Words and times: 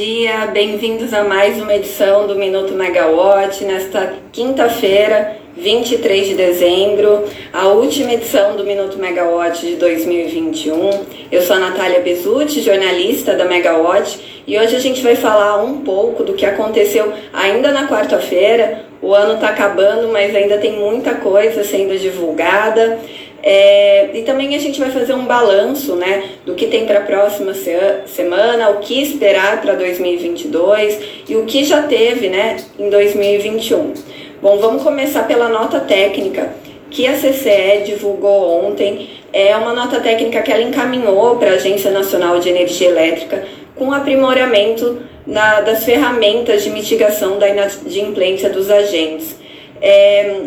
dia, 0.00 0.46
bem-vindos 0.46 1.12
a 1.12 1.24
mais 1.24 1.60
uma 1.60 1.74
edição 1.74 2.26
do 2.26 2.34
Minuto 2.34 2.72
Megawatt 2.72 3.62
nesta 3.64 4.14
quinta-feira, 4.32 5.36
23 5.54 6.28
de 6.28 6.34
dezembro, 6.36 7.24
a 7.52 7.68
última 7.68 8.14
edição 8.14 8.56
do 8.56 8.64
Minuto 8.64 8.98
Megawatt 8.98 9.60
de 9.60 9.76
2021. 9.76 11.04
Eu 11.30 11.42
sou 11.42 11.56
a 11.56 11.58
Natália 11.58 12.00
Bezutti, 12.00 12.62
jornalista 12.62 13.34
da 13.34 13.44
Megawatt, 13.44 14.42
e 14.46 14.58
hoje 14.58 14.74
a 14.74 14.78
gente 14.80 15.02
vai 15.02 15.16
falar 15.16 15.62
um 15.62 15.82
pouco 15.82 16.24
do 16.24 16.32
que 16.32 16.46
aconteceu 16.46 17.12
ainda 17.30 17.70
na 17.70 17.86
quarta-feira. 17.86 18.86
O 19.02 19.14
ano 19.14 19.34
está 19.34 19.48
acabando, 19.48 20.08
mas 20.08 20.34
ainda 20.34 20.56
tem 20.56 20.78
muita 20.78 21.16
coisa 21.16 21.62
sendo 21.62 21.98
divulgada. 21.98 22.98
É, 23.42 24.10
e 24.12 24.22
também 24.22 24.54
a 24.54 24.58
gente 24.58 24.78
vai 24.78 24.90
fazer 24.90 25.14
um 25.14 25.24
balanço 25.24 25.96
né, 25.96 26.24
do 26.44 26.54
que 26.54 26.66
tem 26.66 26.84
para 26.86 26.98
a 26.98 27.02
próxima 27.02 27.54
se 27.54 27.72
semana, 28.06 28.70
o 28.70 28.78
que 28.78 29.02
esperar 29.02 29.62
para 29.62 29.74
2022 29.74 30.98
e 31.28 31.36
o 31.36 31.46
que 31.46 31.64
já 31.64 31.82
teve 31.82 32.28
né, 32.28 32.56
em 32.78 32.90
2021. 32.90 33.94
Bom, 34.42 34.58
vamos 34.58 34.82
começar 34.82 35.26
pela 35.26 35.48
nota 35.48 35.80
técnica 35.80 36.50
que 36.90 37.06
a 37.06 37.12
CCE 37.12 37.84
divulgou 37.86 38.66
ontem. 38.66 39.08
É 39.32 39.56
uma 39.56 39.72
nota 39.72 40.00
técnica 40.00 40.42
que 40.42 40.50
ela 40.50 40.62
encaminhou 40.62 41.36
para 41.36 41.52
a 41.52 41.54
Agência 41.54 41.90
Nacional 41.90 42.40
de 42.40 42.48
Energia 42.48 42.88
Elétrica 42.88 43.44
com 43.76 43.92
aprimoramento 43.92 45.00
na, 45.26 45.60
das 45.60 45.84
ferramentas 45.84 46.62
de 46.62 46.70
mitigação 46.70 47.38
da 47.38 47.48
inadimplência 47.48 48.50
dos 48.50 48.70
agentes. 48.70 49.36
É, 49.80 50.42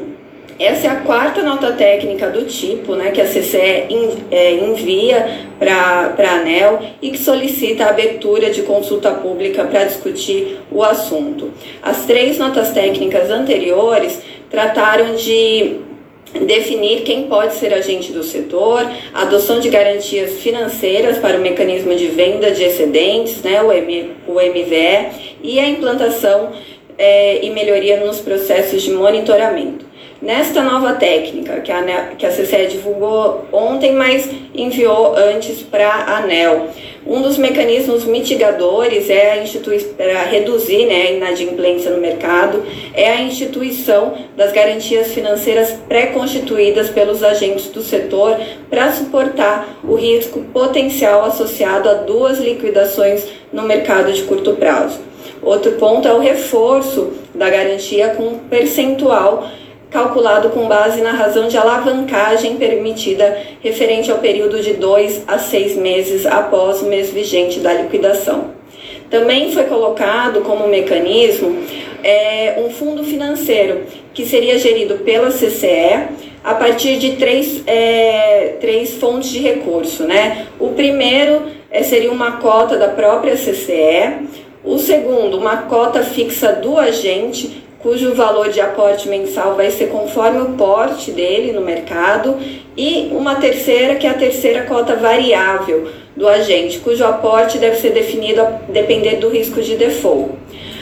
essa 0.66 0.88
é 0.88 0.90
a 0.90 0.96
quarta 0.98 1.42
nota 1.42 1.72
técnica 1.74 2.30
do 2.30 2.46
tipo 2.46 2.96
né, 2.96 3.12
que 3.12 3.22
a 3.22 3.26
CCE 3.26 3.88
é, 4.32 4.54
envia 4.54 5.48
para 5.60 6.14
a 6.18 6.36
ANEL 6.40 6.80
e 7.02 7.12
que 7.12 7.18
solicita 7.18 7.86
a 7.86 7.90
abertura 7.90 8.50
de 8.50 8.62
consulta 8.64 9.12
pública 9.12 9.64
para 9.66 9.86
discutir 9.86 10.60
o 10.72 10.84
assunto. 10.84 11.52
As 11.82 12.06
três 12.06 12.38
notas 12.38 12.72
técnicas 12.72 13.30
anteriores 13.30 14.22
trataram 14.50 15.16
de 15.16 15.78
definir 16.46 17.02
quem 17.02 17.28
pode 17.28 17.54
ser 17.54 17.74
agente 17.74 18.12
do 18.12 18.24
setor, 18.24 18.90
adoção 19.14 19.60
de 19.60 19.70
garantias 19.70 20.40
financeiras 20.40 21.18
para 21.18 21.38
o 21.38 21.42
mecanismo 21.42 21.96
de 21.96 22.08
venda 22.08 22.52
de 22.52 22.64
excedentes, 22.64 23.42
né, 23.44 23.62
o, 23.62 23.72
M, 23.72 24.12
o 24.28 24.34
MVE, 24.34 25.36
e 25.44 25.60
a 25.60 25.68
implantação 25.68 26.52
é, 26.98 27.44
e 27.46 27.50
melhoria 27.50 28.04
nos 28.04 28.20
processos 28.20 28.82
de 28.82 28.92
monitoramento. 28.92 29.93
Nesta 30.24 30.64
nova 30.64 30.94
técnica 30.94 31.60
que 31.60 31.70
a, 31.70 31.84
que 32.18 32.26
a 32.26 32.30
CCE 32.30 32.68
divulgou 32.68 33.44
ontem, 33.52 33.92
mas 33.92 34.30
enviou 34.56 35.18
antes 35.18 35.62
para 35.62 35.86
a 35.86 36.20
ANEL, 36.20 36.70
um 37.06 37.22
dos 37.22 37.38
mecanismos 37.38 38.06
mitigadores 38.06 39.10
é 39.10 39.44
para 39.98 40.24
reduzir 40.24 40.86
né, 40.86 41.02
a 41.02 41.12
inadimplência 41.12 41.92
no 41.92 42.00
mercado 42.00 42.64
é 42.94 43.10
a 43.12 43.22
instituição 43.22 44.14
das 44.38 44.54
garantias 44.54 45.12
financeiras 45.12 45.74
pré-constituídas 45.90 46.90
pelos 46.90 47.22
agentes 47.22 47.68
do 47.68 47.82
setor 47.82 48.40
para 48.70 48.94
suportar 48.94 49.78
o 49.84 49.96
risco 49.96 50.40
potencial 50.54 51.26
associado 51.26 51.90
a 51.90 51.96
duas 51.96 52.40
liquidações 52.40 53.26
no 53.52 53.64
mercado 53.64 54.14
de 54.14 54.24
curto 54.24 54.54
prazo. 54.54 55.02
Outro 55.42 55.74
ponto 55.74 56.08
é 56.08 56.14
o 56.14 56.20
reforço 56.20 57.12
da 57.36 57.50
garantia 57.50 58.12
com 58.12 58.40
percentual 58.50 59.50
calculado 59.94 60.50
com 60.50 60.68
base 60.68 61.02
na 61.02 61.12
razão 61.12 61.48
de 61.48 61.56
alavancagem 61.56 62.58
permitida 62.58 63.38
referente 63.62 64.12
ao 64.12 64.18
período 64.18 64.60
de 64.60 64.74
dois 64.74 65.24
a 65.28 65.38
seis 65.38 65.76
meses 65.78 66.26
após 66.26 66.82
o 66.82 66.88
mês 66.88 67.12
vigente 67.12 67.60
da 67.60 67.72
liquidação. 67.72 68.52
Também 69.12 69.52
foi 69.52 69.66
colocado 69.66 70.42
como 70.42 70.68
mecanismo 70.68 71.56
é, 72.04 72.56
um 72.58 72.72
fundo 72.72 73.04
financeiro 73.04 73.84
que 74.16 74.26
seria 74.26 74.58
gerido 74.58 74.96
pela 74.96 75.30
CCE 75.30 76.08
a 76.44 76.56
partir 76.56 76.98
de 76.98 77.12
três, 77.18 77.62
é, 77.68 78.56
três 78.60 78.96
fontes 78.96 79.30
de 79.30 79.40
recurso. 79.40 80.04
Né? 80.06 80.48
O 80.60 80.70
primeiro 80.70 81.44
é, 81.70 81.84
seria 81.84 82.12
uma 82.12 82.38
cota 82.38 82.78
da 82.78 82.88
própria 82.88 83.36
CCE, 83.36 84.28
o 84.64 84.80
segundo, 84.80 85.38
uma 85.38 85.58
cota 85.58 86.02
fixa 86.02 86.52
do 86.52 86.80
agente 86.80 87.64
cujo 87.84 88.16
valor 88.16 88.50
de 88.50 88.62
aporte 88.62 89.10
mensal 89.10 89.56
vai 89.56 89.70
ser 89.70 89.90
conforme 89.90 90.42
o 90.42 90.54
porte 90.54 91.12
dele 91.12 91.52
no 91.52 91.60
mercado, 91.60 92.38
e 92.76 93.10
uma 93.12 93.36
terceira, 93.36 93.96
que 93.96 94.08
é 94.08 94.10
a 94.10 94.14
terceira 94.14 94.64
cota 94.64 94.96
variável 94.96 95.90
do 96.16 96.28
agente, 96.28 96.80
cujo 96.80 97.04
aporte 97.04 97.58
deve 97.58 97.76
ser 97.76 97.92
definido 97.92 98.42
a 98.42 98.46
depender 98.70 99.18
do 99.18 99.28
risco 99.28 99.62
de 99.62 99.76
default. 99.76 100.32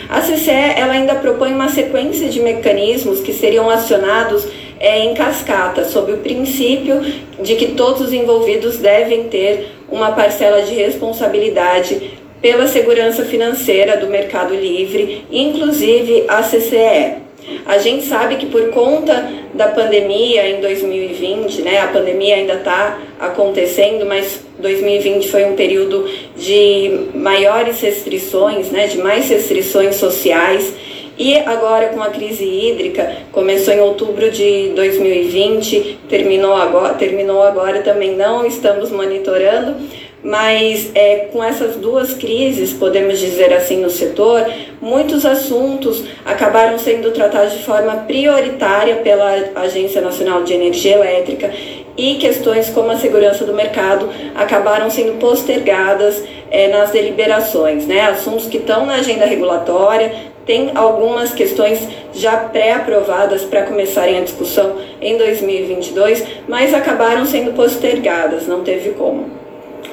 A 0.07 0.21
CCE 0.21 0.51
ela 0.51 0.93
ainda 0.93 1.15
propõe 1.15 1.53
uma 1.53 1.69
sequência 1.69 2.29
de 2.29 2.39
mecanismos 2.39 3.21
que 3.21 3.33
seriam 3.33 3.69
acionados 3.69 4.45
é, 4.79 4.99
em 4.99 5.13
cascata, 5.13 5.85
sob 5.85 6.11
o 6.11 6.17
princípio 6.17 7.01
de 7.41 7.55
que 7.55 7.67
todos 7.67 8.01
os 8.01 8.13
envolvidos 8.13 8.77
devem 8.77 9.23
ter 9.25 9.71
uma 9.89 10.11
parcela 10.11 10.61
de 10.63 10.75
responsabilidade 10.75 12.20
pela 12.41 12.67
segurança 12.67 13.23
financeira 13.23 13.97
do 13.97 14.07
mercado 14.07 14.55
livre, 14.55 15.25
inclusive 15.31 16.25
a 16.27 16.41
CCE. 16.41 17.21
A 17.65 17.77
gente 17.77 18.05
sabe 18.05 18.35
que 18.35 18.45
por 18.45 18.69
conta 18.69 19.29
da 19.53 19.67
pandemia 19.67 20.47
em 20.47 20.61
2020, 20.61 21.61
né, 21.61 21.79
a 21.79 21.87
pandemia 21.87 22.35
ainda 22.35 22.53
está 22.53 22.99
acontecendo, 23.19 24.05
mas 24.05 24.43
2020 24.59 25.29
foi 25.29 25.45
um 25.45 25.55
período 25.55 26.07
de 26.35 27.07
maiores 27.13 27.81
restrições, 27.81 28.69
né, 28.71 28.87
de 28.87 28.97
mais 28.97 29.29
restrições 29.29 29.95
sociais. 29.95 30.73
E 31.17 31.35
agora 31.35 31.89
com 31.89 32.01
a 32.01 32.09
crise 32.09 32.45
hídrica, 32.45 33.17
começou 33.31 33.73
em 33.73 33.79
outubro 33.79 34.31
de 34.31 34.69
2020, 34.69 35.99
terminou 36.09 36.55
agora, 36.55 36.93
terminou 36.95 37.43
agora 37.43 37.81
também 37.81 38.15
não 38.15 38.45
estamos 38.45 38.89
monitorando, 38.89 39.75
mas 40.23 40.91
é, 40.93 41.27
com 41.31 41.43
essas 41.43 41.75
duas 41.75 42.13
crises, 42.13 42.73
podemos 42.73 43.19
dizer 43.19 43.53
assim, 43.53 43.77
no 43.81 43.89
setor, 43.89 44.45
muitos 44.79 45.25
assuntos 45.25 46.03
acabaram 46.25 46.77
sendo 46.77 47.11
tratados 47.11 47.53
de 47.53 47.63
forma 47.63 47.95
prioritária 48.07 48.97
pela 48.97 49.51
Agência 49.55 50.01
Nacional 50.01 50.43
de 50.43 50.53
Energia 50.53 50.95
Elétrica 50.95 51.51
e 51.97 52.15
questões 52.15 52.69
como 52.69 52.91
a 52.91 52.97
segurança 52.97 53.45
do 53.45 53.53
mercado 53.53 54.09
acabaram 54.35 54.89
sendo 54.89 55.19
postergadas 55.19 56.23
é, 56.49 56.67
nas 56.67 56.91
deliberações. 56.91 57.85
Né? 57.87 58.01
Assuntos 58.01 58.47
que 58.47 58.57
estão 58.57 58.85
na 58.85 58.95
agenda 58.95 59.25
regulatória, 59.25 60.31
tem 60.45 60.71
algumas 60.75 61.31
questões 61.31 61.87
já 62.13 62.35
pré-aprovadas 62.37 63.43
para 63.43 63.63
começarem 63.63 64.17
a 64.17 64.21
discussão 64.21 64.75
em 64.99 65.17
2022, 65.17 66.25
mas 66.47 66.73
acabaram 66.73 67.25
sendo 67.25 67.53
postergadas, 67.53 68.47
não 68.47 68.63
teve 68.63 68.91
como. 68.91 69.40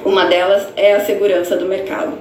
Uma 0.05 0.27
delas 0.27 0.69
é 0.77 0.95
a 0.95 1.05
segurança 1.05 1.57
do 1.57 1.67
mercado. 1.67 2.13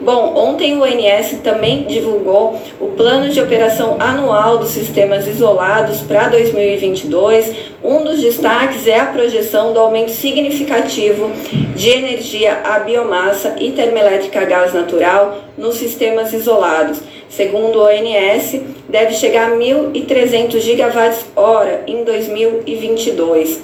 Bom, 0.00 0.32
ontem 0.36 0.76
o 0.76 0.82
ONS 0.82 1.40
também 1.42 1.82
divulgou 1.82 2.56
o 2.80 2.86
plano 2.88 3.30
de 3.30 3.40
operação 3.40 3.96
anual 3.98 4.58
dos 4.58 4.68
sistemas 4.68 5.26
isolados 5.26 6.00
para 6.02 6.28
2022. 6.28 7.52
Um 7.82 8.04
dos 8.04 8.20
destaques 8.20 8.86
é 8.86 9.00
a 9.00 9.06
projeção 9.06 9.72
do 9.72 9.80
aumento 9.80 10.12
significativo 10.12 11.32
de 11.74 11.90
energia 11.90 12.60
a 12.62 12.78
biomassa 12.78 13.56
e 13.58 13.72
termoelétrica 13.72 14.40
a 14.40 14.44
gás 14.44 14.72
natural 14.72 15.38
nos 15.56 15.74
sistemas 15.74 16.32
isolados. 16.32 17.00
Segundo 17.28 17.80
o 17.80 17.84
ONS, 17.84 18.60
deve 18.88 19.14
chegar 19.14 19.50
a 19.50 19.56
1.300 19.56 20.60
gigawatts-hora 20.60 21.82
em 21.88 22.04
2022. 22.04 23.60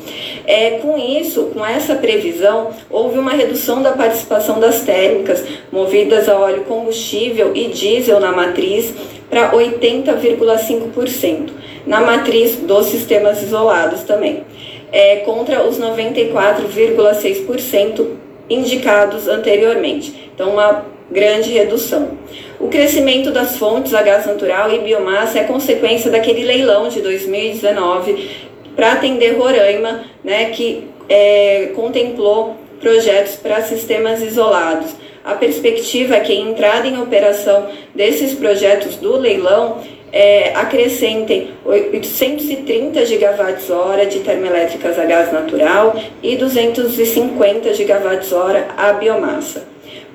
É, 0.46 0.72
com 0.72 0.98
isso, 0.98 1.44
com 1.54 1.64
essa 1.64 1.94
previsão, 1.94 2.68
houve 2.90 3.18
uma 3.18 3.32
redução 3.32 3.82
da 3.82 3.92
participação 3.92 4.60
das 4.60 4.82
térmicas 4.82 5.42
movidas 5.72 6.28
a 6.28 6.38
óleo 6.38 6.64
combustível 6.64 7.52
e 7.54 7.68
diesel 7.68 8.20
na 8.20 8.30
matriz 8.30 8.92
para 9.30 9.52
80,5%, 9.52 11.48
na 11.86 12.02
matriz 12.02 12.56
dos 12.56 12.84
sistemas 12.86 13.42
isolados 13.42 14.02
também, 14.02 14.44
é, 14.92 15.16
contra 15.16 15.66
os 15.66 15.80
94,6% 15.80 18.06
indicados 18.48 19.26
anteriormente. 19.26 20.30
Então, 20.34 20.50
uma 20.50 20.84
grande 21.10 21.52
redução. 21.52 22.10
O 22.58 22.68
crescimento 22.68 23.30
das 23.30 23.56
fontes 23.56 23.92
a 23.92 24.02
gás 24.02 24.26
natural 24.26 24.72
e 24.72 24.78
biomassa 24.78 25.38
é 25.38 25.44
consequência 25.44 26.10
daquele 26.10 26.44
leilão 26.44 26.88
de 26.88 27.00
2019 27.00 28.43
para 28.74 28.92
atender 28.92 29.36
Roraima, 29.36 30.04
né, 30.22 30.50
que 30.50 30.88
é, 31.08 31.70
contemplou 31.74 32.56
projetos 32.80 33.36
para 33.36 33.62
sistemas 33.62 34.20
isolados. 34.20 34.90
A 35.24 35.34
perspectiva 35.34 36.16
é 36.16 36.20
que 36.20 36.32
a 36.32 36.36
entrada 36.36 36.86
em 36.86 37.00
operação 37.00 37.68
desses 37.94 38.34
projetos 38.34 38.96
do 38.96 39.16
leilão 39.16 39.78
é, 40.12 40.52
acrescentem 40.54 41.50
830 41.64 43.04
gigawatts-hora 43.06 44.06
de 44.06 44.20
termoelétricas 44.20 44.98
a 44.98 45.04
gás 45.04 45.32
natural 45.32 45.96
e 46.22 46.36
250 46.36 47.74
gigawatts-hora 47.74 48.68
a 48.76 48.92
biomassa. 48.92 49.64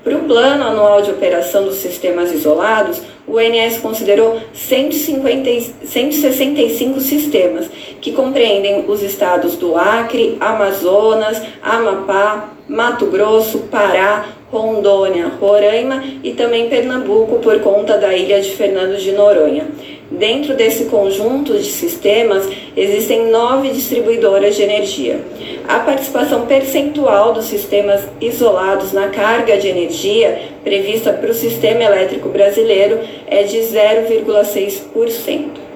Para 0.03 0.15
o 0.15 0.23
plano 0.23 0.63
anual 0.63 1.01
de 1.01 1.11
operação 1.11 1.65
dos 1.65 1.75
sistemas 1.75 2.31
isolados, 2.31 3.01
o 3.27 3.35
ONS 3.35 3.79
considerou 3.79 4.39
150, 4.53 5.73
165 5.85 7.01
sistemas, 7.01 7.69
que 8.01 8.11
compreendem 8.11 8.85
os 8.87 9.01
estados 9.01 9.55
do 9.55 9.75
Acre, 9.75 10.37
Amazonas, 10.39 11.41
Amapá, 11.61 12.49
Mato 12.67 13.07
Grosso, 13.07 13.59
Pará, 13.71 14.25
Rondônia, 14.51 15.31
Roraima 15.39 16.03
e 16.23 16.33
também 16.33 16.69
Pernambuco 16.69 17.39
por 17.39 17.59
conta 17.59 17.97
da 17.97 18.15
ilha 18.15 18.41
de 18.41 18.51
Fernando 18.51 18.97
de 18.97 19.11
Noronha. 19.11 19.67
Dentro 20.11 20.55
desse 20.55 20.85
conjunto 20.85 21.53
de 21.53 21.65
sistemas, 21.65 22.49
existem 22.75 23.27
nove 23.27 23.69
distribuidoras 23.69 24.55
de 24.55 24.63
energia. 24.63 25.19
A 25.67 25.81
participação 25.81 26.47
percentual 26.47 27.31
dos 27.31 27.45
sistemas 27.45 28.01
isolados 28.19 28.91
na 28.91 29.09
carga 29.09 29.55
de 29.57 29.67
energia 29.67 30.41
prevista 30.63 31.13
para 31.13 31.29
o 31.29 31.33
sistema 31.33 31.83
elétrico 31.83 32.29
brasileiro 32.29 32.99
é 33.27 33.43
de 33.43 33.57
0,6%. 33.57 35.69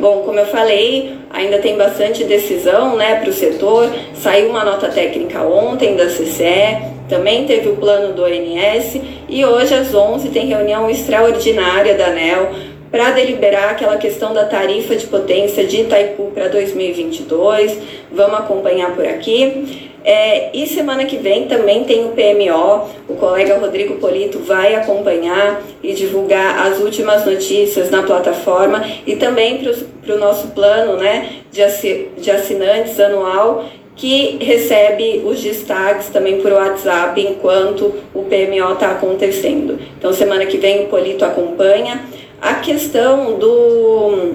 Bom, 0.00 0.22
como 0.24 0.38
eu 0.38 0.46
falei, 0.46 1.16
ainda 1.42 1.58
tem 1.58 1.76
bastante 1.76 2.24
decisão 2.24 2.96
né, 2.96 3.16
para 3.16 3.30
o 3.30 3.32
setor. 3.32 3.90
Saiu 4.14 4.50
uma 4.50 4.64
nota 4.64 4.88
técnica 4.88 5.42
ontem 5.42 5.96
da 5.96 6.06
CCE, 6.06 6.92
também 7.08 7.44
teve 7.44 7.68
o 7.68 7.76
plano 7.76 8.14
do 8.14 8.22
ONS 8.22 9.00
e 9.28 9.44
hoje 9.44 9.74
às 9.74 9.94
11 9.94 10.30
tem 10.30 10.46
reunião 10.46 10.88
extraordinária 10.88 11.94
da 11.94 12.06
ANEL 12.06 12.50
para 12.92 13.10
deliberar 13.12 13.70
aquela 13.70 13.96
questão 13.96 14.34
da 14.34 14.44
tarifa 14.44 14.94
de 14.94 15.06
potência 15.06 15.66
de 15.66 15.80
Itaipu 15.80 16.30
para 16.34 16.48
2022. 16.48 17.78
Vamos 18.12 18.38
acompanhar 18.38 18.94
por 18.94 19.06
aqui. 19.06 19.90
É, 20.04 20.54
e 20.54 20.66
semana 20.66 21.04
que 21.06 21.16
vem 21.16 21.46
também 21.46 21.84
tem 21.84 22.04
o 22.04 22.10
PMO. 22.10 22.90
O 23.08 23.14
colega 23.14 23.56
Rodrigo 23.56 23.94
Polito 23.94 24.40
vai 24.40 24.74
acompanhar 24.74 25.62
e 25.82 25.94
divulgar 25.94 26.66
as 26.66 26.80
últimas 26.80 27.24
notícias 27.24 27.90
na 27.90 28.02
plataforma 28.02 28.84
e 29.06 29.16
também 29.16 29.64
para 30.04 30.14
o 30.14 30.18
nosso 30.18 30.48
plano 30.48 30.98
né, 30.98 31.36
de, 31.50 31.62
de 32.18 32.30
assinantes 32.30 33.00
anual 33.00 33.64
que 33.94 34.38
recebe 34.40 35.22
os 35.24 35.42
destaques 35.42 36.08
também 36.08 36.40
por 36.40 36.52
WhatsApp 36.52 37.20
enquanto 37.20 37.94
o 38.14 38.22
PMO 38.24 38.72
está 38.72 38.92
acontecendo. 38.92 39.78
Então, 39.98 40.12
semana 40.12 40.46
que 40.46 40.56
vem 40.56 40.84
o 40.84 40.88
Polito 40.88 41.24
acompanha. 41.24 42.04
A 42.40 42.54
questão 42.54 43.38
do, 43.38 44.34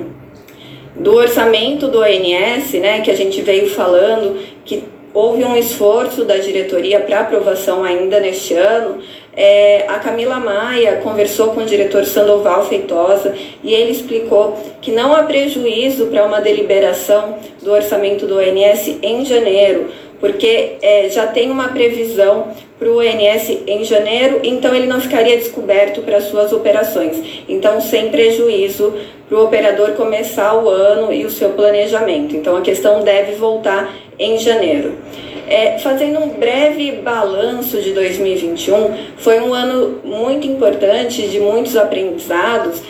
do 0.95 1.15
orçamento 1.15 1.87
do 1.87 1.99
ONS, 1.99 2.73
né, 2.73 3.01
que 3.01 3.11
a 3.11 3.15
gente 3.15 3.41
veio 3.41 3.69
falando, 3.69 4.39
que 4.63 4.83
houve 5.13 5.43
um 5.43 5.57
esforço 5.57 6.23
da 6.23 6.37
diretoria 6.37 6.99
para 6.99 7.21
aprovação 7.21 7.83
ainda 7.83 8.19
neste 8.19 8.53
ano. 8.53 8.99
É, 9.39 9.85
a 9.87 9.99
Camila 9.99 10.39
Maia 10.39 10.99
conversou 11.03 11.49
com 11.49 11.61
o 11.61 11.65
diretor 11.65 12.03
Sandoval 12.05 12.65
Feitosa 12.65 13.35
e 13.63 13.71
ele 13.71 13.91
explicou 13.91 14.57
que 14.81 14.91
não 14.91 15.13
há 15.13 15.21
prejuízo 15.21 16.07
para 16.07 16.25
uma 16.25 16.41
deliberação 16.41 17.37
do 17.61 17.71
orçamento 17.71 18.25
do 18.25 18.39
ONS 18.39 18.97
em 19.03 19.23
janeiro, 19.23 19.91
porque 20.19 20.77
é, 20.81 21.07
já 21.09 21.27
tem 21.27 21.51
uma 21.51 21.67
previsão 21.69 22.47
para 22.79 22.89
o 22.89 22.97
ONS 22.97 23.61
em 23.67 23.83
janeiro, 23.83 24.39
então 24.43 24.73
ele 24.73 24.87
não 24.87 24.99
ficaria 24.99 25.37
descoberto 25.37 26.01
para 26.01 26.19
suas 26.19 26.51
operações. 26.51 27.43
Então, 27.47 27.79
sem 27.79 28.09
prejuízo 28.09 28.91
para 29.29 29.37
o 29.37 29.43
operador 29.43 29.91
começar 29.91 30.55
o 30.55 30.67
ano 30.67 31.13
e 31.13 31.25
o 31.25 31.29
seu 31.29 31.51
planejamento. 31.51 32.35
Então, 32.35 32.57
a 32.57 32.61
questão 32.61 33.03
deve 33.03 33.33
voltar 33.33 33.93
em 34.17 34.39
janeiro. 34.39 34.95
É, 35.47 35.79
fazendo 35.79 36.19
um 36.19 36.29
breve 36.29 36.91
balanço 37.03 37.81
de 37.81 37.93
2021, 37.93 39.15
foi 39.17 39.39
um 39.39 39.53
ano 39.53 40.01
muito 40.03 40.45
importante, 40.45 41.25
de 41.27 41.39
muitos 41.39 41.77
aprendizados. 41.77 42.81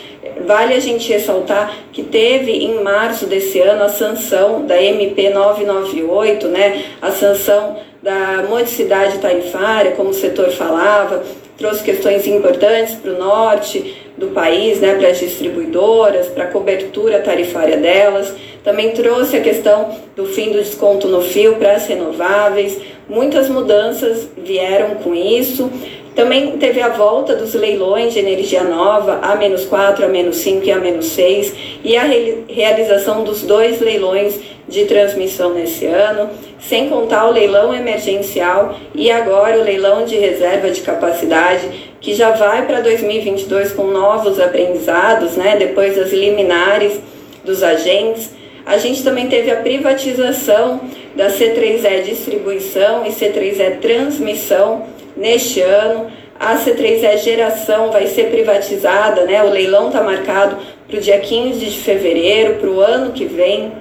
Vale 0.44 0.74
a 0.74 0.80
gente 0.80 1.08
ressaltar 1.12 1.72
que 1.92 2.02
teve 2.02 2.50
em 2.52 2.82
março 2.82 3.26
desse 3.26 3.60
ano 3.60 3.84
a 3.84 3.88
sanção 3.88 4.66
da 4.66 4.80
MP 4.82 5.30
998, 5.30 6.48
né, 6.48 6.84
a 7.00 7.12
sanção 7.12 7.76
da 8.02 8.44
modicidade 8.48 9.18
tarifária, 9.18 9.92
como 9.92 10.10
o 10.10 10.14
setor 10.14 10.50
falava, 10.50 11.22
trouxe 11.56 11.82
questões 11.82 12.26
importantes 12.26 12.94
para 12.94 13.12
o 13.12 13.18
norte 13.18 14.07
do 14.18 14.28
país, 14.28 14.80
né, 14.80 14.94
para 14.96 15.08
as 15.08 15.18
distribuidoras, 15.18 16.26
para 16.26 16.44
a 16.44 16.48
cobertura 16.48 17.20
tarifária 17.20 17.76
delas. 17.76 18.34
Também 18.64 18.90
trouxe 18.90 19.36
a 19.36 19.40
questão 19.40 19.96
do 20.16 20.26
fim 20.26 20.50
do 20.50 20.58
desconto 20.58 21.08
no 21.08 21.22
fio 21.22 21.54
para 21.56 21.72
as 21.72 21.86
renováveis. 21.86 22.78
Muitas 23.08 23.48
mudanças 23.48 24.28
vieram 24.36 24.96
com 24.96 25.14
isso. 25.14 25.70
Também 26.18 26.58
teve 26.58 26.82
a 26.82 26.88
volta 26.88 27.36
dos 27.36 27.54
leilões 27.54 28.12
de 28.12 28.18
energia 28.18 28.64
nova, 28.64 29.20
a 29.22 29.36
menos 29.36 29.64
4, 29.66 30.04
a 30.04 30.08
menos 30.08 30.38
5 30.38 30.66
e 30.66 30.72
a 30.72 30.76
menos 30.76 31.06
6, 31.10 31.54
e 31.84 31.96
a 31.96 32.02
realização 32.48 33.22
dos 33.22 33.42
dois 33.42 33.80
leilões 33.80 34.34
de 34.66 34.84
transmissão 34.86 35.54
nesse 35.54 35.86
ano, 35.86 36.28
sem 36.58 36.88
contar 36.88 37.28
o 37.28 37.30
leilão 37.30 37.72
emergencial 37.72 38.74
e 38.96 39.12
agora 39.12 39.60
o 39.60 39.62
leilão 39.62 40.04
de 40.04 40.16
reserva 40.16 40.72
de 40.72 40.80
capacidade, 40.80 41.92
que 42.00 42.12
já 42.14 42.32
vai 42.32 42.66
para 42.66 42.80
2022 42.80 43.70
com 43.70 43.84
novos 43.84 44.40
aprendizados, 44.40 45.36
né, 45.36 45.54
depois 45.56 45.94
das 45.94 46.12
liminares 46.12 46.98
dos 47.44 47.62
agentes. 47.62 48.32
A 48.66 48.76
gente 48.76 49.04
também 49.04 49.28
teve 49.28 49.52
a 49.52 49.56
privatização 49.58 50.80
da 51.14 51.28
C3E 51.28 52.02
Distribuição 52.02 53.06
e 53.06 53.10
C3E 53.10 53.78
Transmissão 53.78 54.97
neste 55.18 55.60
ano. 55.60 56.10
A 56.40 56.56
C3E 56.56 57.18
Geração 57.18 57.90
vai 57.90 58.06
ser 58.06 58.30
privatizada, 58.30 59.24
né? 59.24 59.42
O 59.42 59.50
leilão 59.50 59.88
está 59.88 60.00
marcado 60.00 60.56
para 60.86 60.96
o 60.96 61.00
dia 61.00 61.18
15 61.18 61.58
de 61.58 61.78
fevereiro, 61.78 62.54
para 62.54 62.70
o 62.70 62.80
ano 62.80 63.12
que 63.12 63.24
vem. 63.24 63.72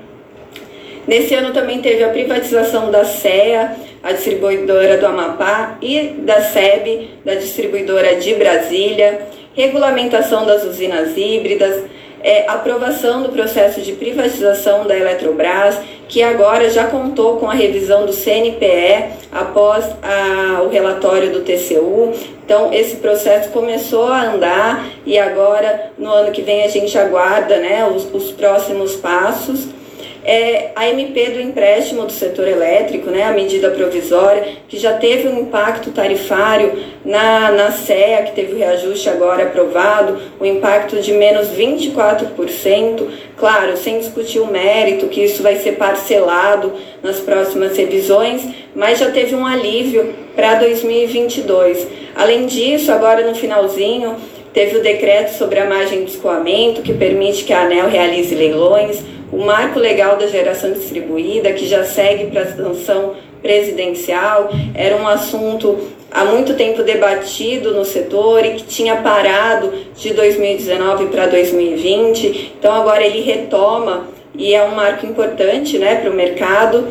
Nesse 1.07 1.33
ano 1.35 1.53
também 1.53 1.79
teve 1.79 2.03
a 2.03 2.09
privatização 2.09 2.91
da 2.91 3.05
CEA, 3.05 3.75
a 4.03 4.11
distribuidora 4.11 4.97
do 4.97 5.05
Amapá, 5.05 5.77
e 5.81 6.15
da 6.19 6.41
SEB, 6.41 7.09
da 7.23 7.35
distribuidora 7.35 8.15
de 8.15 8.33
Brasília, 8.33 9.21
regulamentação 9.55 10.45
das 10.45 10.65
usinas 10.65 11.15
híbridas, 11.15 11.83
é, 12.23 12.45
aprovação 12.47 13.23
do 13.23 13.29
processo 13.29 13.81
de 13.81 13.93
privatização 13.93 14.85
da 14.85 14.97
Eletrobras, 14.97 15.79
que 16.07 16.23
agora 16.23 16.69
já 16.69 16.87
contou 16.87 17.37
com 17.37 17.49
a 17.49 17.53
revisão 17.53 18.05
do 18.05 18.13
CNPE 18.13 19.27
após 19.31 19.85
a, 20.01 20.61
o 20.61 20.69
relatório 20.69 21.31
do 21.31 21.41
TCU. 21.41 22.13
Então, 22.45 22.73
esse 22.73 22.97
processo 22.97 23.49
começou 23.49 24.05
a 24.05 24.31
andar 24.31 24.85
e 25.05 25.19
agora, 25.19 25.91
no 25.97 26.09
ano 26.11 26.31
que 26.31 26.41
vem, 26.41 26.63
a 26.63 26.69
gente 26.69 26.97
aguarda 26.97 27.57
né, 27.57 27.85
os, 27.85 28.07
os 28.13 28.31
próximos 28.31 28.95
passos 28.95 29.67
é 30.27 30.71
a 30.75 30.89
MP 30.89 31.29
do 31.29 31.39
empréstimo 31.39 32.05
do 32.05 32.11
setor 32.11 32.49
elétrico, 32.49 33.09
né, 33.09 33.23
a 33.23 33.31
medida 33.31 33.71
provisória, 33.71 34.45
que 34.67 34.77
já 34.77 34.93
teve 34.97 35.29
um 35.29 35.39
impacto 35.39 35.91
tarifário 35.91 36.73
na, 37.05 37.49
na 37.51 37.71
CEA, 37.71 38.23
que 38.23 38.33
teve 38.33 38.53
o 38.53 38.57
reajuste 38.57 39.09
agora 39.09 39.43
aprovado, 39.43 40.19
o 40.37 40.43
um 40.43 40.45
impacto 40.45 40.97
de 40.97 41.13
menos 41.13 41.47
24%, 41.47 43.07
claro, 43.37 43.77
sem 43.77 43.99
discutir 43.99 44.39
o 44.39 44.47
mérito, 44.47 45.07
que 45.07 45.23
isso 45.23 45.41
vai 45.41 45.55
ser 45.55 45.77
parcelado 45.77 46.73
nas 47.01 47.21
próximas 47.21 47.77
revisões, 47.77 48.45
mas 48.75 48.99
já 48.99 49.09
teve 49.09 49.33
um 49.33 49.45
alívio 49.45 50.13
para 50.35 50.55
2022. 50.55 51.87
Além 52.13 52.45
disso, 52.47 52.91
agora 52.91 53.25
no 53.25 53.33
finalzinho, 53.33 54.17
teve 54.53 54.77
o 54.77 54.81
decreto 54.81 55.37
sobre 55.37 55.59
a 55.59 55.65
margem 55.65 56.03
de 56.03 56.11
escoamento, 56.11 56.81
que 56.81 56.93
permite 56.93 57.45
que 57.45 57.53
a 57.53 57.61
ANEL 57.61 57.87
realize 57.87 58.33
leilões, 58.35 59.03
o 59.31 59.43
marco 59.43 59.79
legal 59.79 60.17
da 60.17 60.27
geração 60.27 60.71
distribuída, 60.71 61.51
que 61.53 61.67
já 61.67 61.83
segue 61.83 62.27
para 62.31 62.41
a 62.41 62.55
sanção 62.55 63.15
presidencial, 63.41 64.49
era 64.73 64.95
um 64.95 65.07
assunto 65.07 65.77
há 66.11 66.23
muito 66.25 66.53
tempo 66.55 66.83
debatido 66.83 67.73
no 67.73 67.83
setor 67.83 68.45
e 68.45 68.51
que 68.55 68.63
tinha 68.63 68.97
parado 68.97 69.71
de 69.95 70.13
2019 70.13 71.07
para 71.07 71.27
2020. 71.27 72.53
Então 72.57 72.73
agora 72.73 73.05
ele 73.05 73.21
retoma 73.21 74.07
e 74.33 74.53
é 74.53 74.63
um 74.63 74.75
marco 74.75 75.05
importante 75.05 75.77
né, 75.77 75.95
para 75.95 76.09
o 76.09 76.13
mercado. 76.13 76.87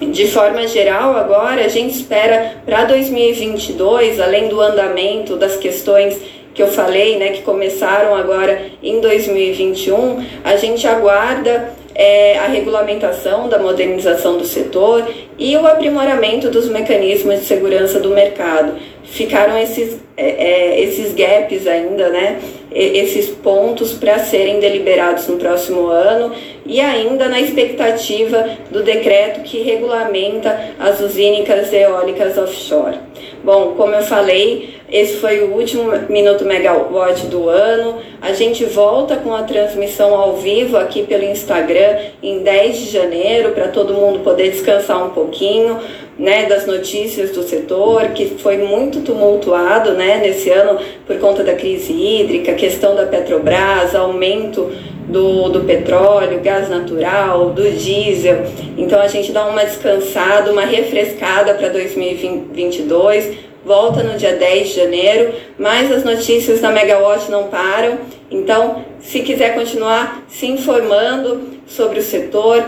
De 0.00 0.26
forma 0.28 0.66
geral, 0.66 1.14
agora 1.14 1.62
a 1.64 1.68
gente 1.68 1.94
espera 1.94 2.62
para 2.64 2.84
2022, 2.86 4.18
além 4.18 4.48
do 4.48 4.58
andamento 4.60 5.36
das 5.36 5.56
questões 5.56 6.18
que 6.54 6.62
eu 6.62 6.68
falei, 6.68 7.16
né, 7.16 7.30
que 7.30 7.42
começaram 7.42 8.14
agora 8.14 8.66
em 8.82 9.00
2021, 9.00 10.24
a 10.44 10.56
gente 10.56 10.86
aguarda 10.86 11.72
é, 11.94 12.38
a 12.38 12.46
regulamentação 12.46 13.48
da 13.48 13.58
modernização 13.58 14.38
do 14.38 14.44
setor 14.44 15.08
e 15.38 15.56
o 15.56 15.66
aprimoramento 15.66 16.48
dos 16.48 16.68
mecanismos 16.68 17.40
de 17.40 17.44
segurança 17.44 18.00
do 18.00 18.10
mercado. 18.10 18.74
Ficaram 19.04 19.58
esses, 19.58 20.00
é, 20.16 20.30
é 20.30 20.80
esses 20.80 21.12
gaps 21.14 21.66
ainda, 21.66 22.08
né? 22.08 22.40
esses 22.72 23.28
pontos 23.28 23.92
para 23.92 24.20
serem 24.20 24.60
deliberados 24.60 25.26
no 25.26 25.36
próximo 25.36 25.88
ano 25.88 26.32
e 26.64 26.80
ainda 26.80 27.28
na 27.28 27.40
expectativa 27.40 28.48
do 28.70 28.82
decreto 28.84 29.42
que 29.42 29.60
regulamenta 29.60 30.70
as 30.78 31.00
usínicas 31.00 31.72
eólicas 31.72 32.38
offshore. 32.38 32.98
Bom, 33.42 33.74
como 33.76 33.94
eu 33.94 34.02
falei, 34.02 34.79
esse 34.90 35.16
foi 35.18 35.40
o 35.40 35.54
último 35.54 35.92
Minuto 36.08 36.44
Megawatt 36.44 37.26
do 37.26 37.48
ano. 37.48 37.98
A 38.20 38.32
gente 38.32 38.64
volta 38.64 39.16
com 39.16 39.34
a 39.34 39.44
transmissão 39.44 40.14
ao 40.14 40.36
vivo 40.36 40.76
aqui 40.76 41.04
pelo 41.04 41.24
Instagram 41.24 41.96
em 42.22 42.40
10 42.40 42.76
de 42.76 42.90
janeiro 42.90 43.50
para 43.52 43.68
todo 43.68 43.94
mundo 43.94 44.20
poder 44.20 44.50
descansar 44.50 45.04
um 45.04 45.10
pouquinho. 45.10 45.78
Né, 46.18 46.44
das 46.44 46.66
notícias 46.66 47.30
do 47.30 47.42
setor, 47.42 48.08
que 48.08 48.26
foi 48.26 48.58
muito 48.58 49.00
tumultuado 49.00 49.92
né, 49.92 50.18
nesse 50.18 50.50
ano 50.50 50.78
por 51.06 51.18
conta 51.18 51.42
da 51.42 51.54
crise 51.54 51.94
hídrica, 51.94 52.52
questão 52.52 52.94
da 52.94 53.06
Petrobras, 53.06 53.94
aumento 53.94 54.70
do, 55.08 55.48
do 55.48 55.60
petróleo, 55.60 56.40
gás 56.40 56.68
natural, 56.68 57.50
do 57.50 57.70
diesel. 57.70 58.44
Então 58.76 59.00
a 59.00 59.08
gente 59.08 59.32
dá 59.32 59.46
uma 59.46 59.64
descansada, 59.64 60.52
uma 60.52 60.66
refrescada 60.66 61.54
para 61.54 61.70
2022 61.70 63.49
volta 63.64 64.02
no 64.02 64.16
dia 64.16 64.34
10 64.34 64.68
de 64.68 64.74
janeiro, 64.74 65.34
mas 65.58 65.90
as 65.92 66.04
notícias 66.04 66.60
da 66.60 66.70
Megawatt 66.70 67.30
não 67.30 67.44
param. 67.48 67.98
Então, 68.30 68.84
se 69.00 69.20
quiser 69.20 69.54
continuar 69.54 70.22
se 70.28 70.46
informando 70.46 71.60
sobre 71.66 71.98
o 71.98 72.02
setor, 72.02 72.64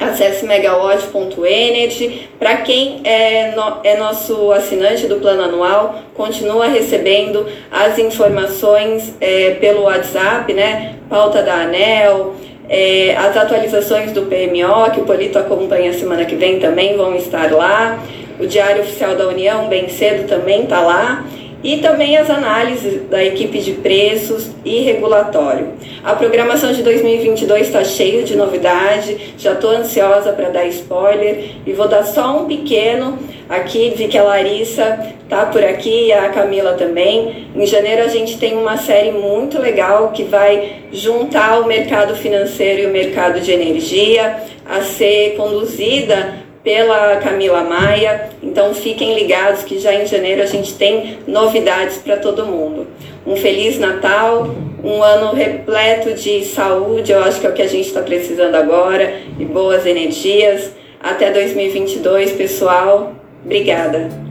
acesse 0.00 0.44
megawatt.energy. 0.46 2.28
Para 2.38 2.56
quem 2.58 3.00
é, 3.04 3.52
no, 3.54 3.80
é 3.84 3.96
nosso 3.96 4.52
assinante 4.52 5.06
do 5.06 5.16
plano 5.16 5.42
anual, 5.42 6.02
continua 6.14 6.66
recebendo 6.66 7.46
as 7.70 7.98
informações 7.98 9.14
é, 9.20 9.52
pelo 9.60 9.82
WhatsApp, 9.82 10.52
né? 10.52 10.96
Pauta 11.08 11.42
da 11.42 11.54
ANEL, 11.62 12.34
é, 12.68 13.14
as 13.16 13.36
atualizações 13.36 14.12
do 14.12 14.22
PMO, 14.22 14.90
que 14.92 15.00
o 15.00 15.04
Polito 15.04 15.38
acompanha 15.38 15.92
semana 15.92 16.24
que 16.24 16.36
vem 16.36 16.58
também 16.58 16.96
vão 16.96 17.14
estar 17.14 17.52
lá. 17.52 18.02
O 18.42 18.46
Diário 18.48 18.82
Oficial 18.82 19.14
da 19.14 19.28
União, 19.28 19.68
bem 19.68 19.88
cedo, 19.88 20.26
também 20.26 20.64
está 20.64 20.80
lá 20.80 21.24
e 21.62 21.76
também 21.76 22.16
as 22.16 22.28
análises 22.28 23.08
da 23.08 23.22
equipe 23.22 23.60
de 23.60 23.74
preços 23.74 24.50
e 24.64 24.80
regulatório. 24.80 25.68
A 26.02 26.16
programação 26.16 26.72
de 26.72 26.82
2022 26.82 27.68
está 27.68 27.84
cheia 27.84 28.24
de 28.24 28.34
novidade, 28.34 29.34
já 29.38 29.52
estou 29.52 29.70
ansiosa 29.70 30.32
para 30.32 30.48
dar 30.48 30.66
spoiler 30.66 31.52
e 31.64 31.72
vou 31.72 31.86
dar 31.86 32.02
só 32.02 32.42
um 32.42 32.46
pequeno. 32.46 33.16
Aqui 33.48 33.92
vi 33.96 34.08
que 34.08 34.18
a 34.18 34.24
Larissa 34.24 35.14
tá 35.28 35.46
por 35.46 35.62
aqui 35.62 36.06
e 36.06 36.12
a 36.12 36.28
Camila 36.30 36.72
também. 36.72 37.46
Em 37.54 37.64
janeiro 37.64 38.02
a 38.02 38.08
gente 38.08 38.38
tem 38.38 38.58
uma 38.58 38.76
série 38.76 39.12
muito 39.12 39.60
legal 39.60 40.10
que 40.10 40.24
vai 40.24 40.82
juntar 40.90 41.60
o 41.60 41.66
mercado 41.68 42.16
financeiro 42.16 42.82
e 42.82 42.86
o 42.86 42.90
mercado 42.90 43.38
de 43.38 43.52
energia 43.52 44.42
a 44.68 44.80
ser 44.80 45.36
conduzida 45.36 46.42
pela 46.62 47.16
Camila 47.16 47.62
Maia. 47.62 48.30
Então 48.42 48.74
fiquem 48.74 49.14
ligados 49.14 49.62
que 49.62 49.78
já 49.78 49.94
em 49.94 50.06
janeiro 50.06 50.42
a 50.42 50.46
gente 50.46 50.74
tem 50.74 51.18
novidades 51.26 51.98
para 51.98 52.16
todo 52.16 52.46
mundo. 52.46 52.86
Um 53.26 53.36
feliz 53.36 53.78
Natal, 53.78 54.48
um 54.82 55.02
ano 55.02 55.32
repleto 55.32 56.14
de 56.14 56.44
saúde, 56.44 57.12
eu 57.12 57.22
acho 57.22 57.40
que 57.40 57.46
é 57.46 57.50
o 57.50 57.52
que 57.52 57.62
a 57.62 57.68
gente 57.68 57.86
está 57.86 58.02
precisando 58.02 58.54
agora, 58.54 59.20
e 59.38 59.44
boas 59.44 59.86
energias. 59.86 60.72
Até 61.00 61.30
2022, 61.30 62.32
pessoal. 62.32 63.12
Obrigada. 63.44 64.21